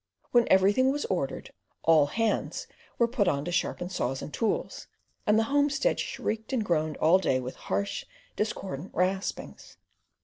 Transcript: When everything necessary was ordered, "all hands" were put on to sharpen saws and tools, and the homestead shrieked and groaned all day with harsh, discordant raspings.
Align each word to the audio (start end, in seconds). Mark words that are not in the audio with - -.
When 0.31 0.47
everything 0.49 0.85
necessary 0.87 0.93
was 1.11 1.15
ordered, 1.15 1.53
"all 1.83 2.07
hands" 2.07 2.65
were 2.97 3.07
put 3.07 3.27
on 3.27 3.45
to 3.45 3.51
sharpen 3.51 3.87
saws 3.91 4.23
and 4.23 4.33
tools, 4.33 4.87
and 5.27 5.37
the 5.37 5.43
homestead 5.43 5.99
shrieked 5.99 6.51
and 6.51 6.65
groaned 6.65 6.97
all 6.97 7.19
day 7.19 7.39
with 7.39 7.55
harsh, 7.69 8.05
discordant 8.35 8.95
raspings. 8.95 9.77